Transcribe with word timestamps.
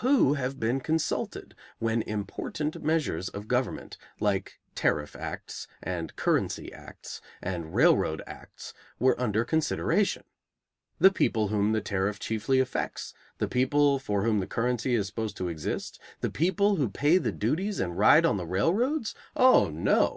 Who 0.00 0.34
have 0.34 0.58
been 0.58 0.80
consulted 0.80 1.54
when 1.78 2.02
important 2.02 2.82
measures 2.82 3.28
of 3.28 3.46
government, 3.46 3.96
like 4.18 4.58
tariff 4.74 5.14
acts, 5.14 5.68
and 5.80 6.16
currency 6.16 6.72
acts, 6.72 7.20
and 7.40 7.72
railroad 7.76 8.20
acts, 8.26 8.74
were 8.98 9.14
under 9.20 9.44
consideration? 9.44 10.24
The 10.98 11.12
people 11.12 11.46
whom 11.46 11.70
the 11.70 11.80
tariff 11.80 12.18
chiefly 12.18 12.58
affects, 12.58 13.14
the 13.38 13.46
people 13.46 14.00
for 14.00 14.24
whom 14.24 14.40
the 14.40 14.48
currency 14.48 14.96
is 14.96 15.06
supposed 15.06 15.36
to 15.36 15.46
exist, 15.46 16.00
the 16.22 16.30
people 16.30 16.74
who 16.74 16.88
pay 16.88 17.16
the 17.18 17.30
duties 17.30 17.78
and 17.78 17.96
ride 17.96 18.26
on 18.26 18.36
the 18.36 18.46
railroads? 18.48 19.14
Oh, 19.36 19.70
no! 19.70 20.16